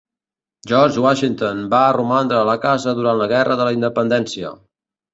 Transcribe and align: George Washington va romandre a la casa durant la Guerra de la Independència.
George 0.71 0.97
Washington 1.03 1.61
va 1.75 1.83
romandre 1.99 2.41
a 2.41 2.49
la 2.51 2.57
casa 2.67 2.97
durant 3.03 3.23
la 3.23 3.31
Guerra 3.37 3.63
de 3.63 3.71
la 3.71 3.79
Independència. 3.81 4.57